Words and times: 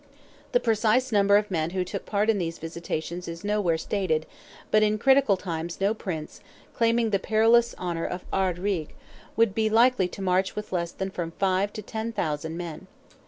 The 0.51 0.59
precise 0.59 1.11
number 1.11 1.37
of 1.37 1.51
men 1.51 1.69
who 1.77 1.83
took 1.83 2.07
part 2.07 2.27
in 2.31 2.39
these 2.39 2.57
visitations 2.57 3.27
is 3.27 3.43
nowhere 3.43 3.77
stated, 3.77 4.25
but 4.71 4.81
in 4.81 4.97
critical 4.97 5.37
times 5.37 5.79
no 5.79 5.93
prince, 5.93 6.39
claiming 6.73 7.11
the 7.11 7.19
perilous 7.19 7.75
honour 7.77 8.05
of 8.05 8.25
Ard 8.33 8.57
Righ, 8.57 8.87
would 9.35 9.53
be 9.53 9.69
likely 9.69 10.07
to 10.07 10.21
march 10.23 10.55
with 10.55 10.73
less 10.73 10.91
than 10.91 11.11
from 11.11 11.33
five 11.37 11.71
to 11.73 11.83
ten 11.83 12.11
thousand 12.13 12.57
men. 12.57 12.87